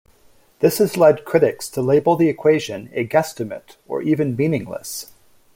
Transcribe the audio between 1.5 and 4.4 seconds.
to label the equation a guesstimate, or even